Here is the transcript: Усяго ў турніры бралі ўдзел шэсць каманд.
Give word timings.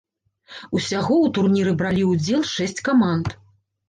Усяго 0.77 1.13
ў 1.25 1.27
турніры 1.37 1.73
бралі 1.81 2.05
ўдзел 2.13 2.41
шэсць 2.53 2.83
каманд. 2.89 3.27